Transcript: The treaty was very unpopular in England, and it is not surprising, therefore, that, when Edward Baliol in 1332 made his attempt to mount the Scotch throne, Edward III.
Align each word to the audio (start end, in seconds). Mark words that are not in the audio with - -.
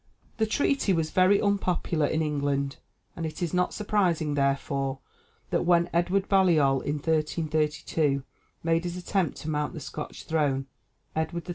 The 0.37 0.47
treaty 0.47 0.93
was 0.93 1.11
very 1.11 1.39
unpopular 1.39 2.07
in 2.07 2.23
England, 2.23 2.77
and 3.15 3.23
it 3.23 3.43
is 3.43 3.53
not 3.53 3.71
surprising, 3.71 4.33
therefore, 4.33 4.97
that, 5.51 5.63
when 5.63 5.91
Edward 5.93 6.27
Baliol 6.27 6.81
in 6.81 6.95
1332 6.95 8.23
made 8.63 8.83
his 8.83 8.97
attempt 8.97 9.37
to 9.41 9.49
mount 9.51 9.73
the 9.73 9.79
Scotch 9.79 10.23
throne, 10.23 10.65
Edward 11.15 11.47
III. 11.49 11.49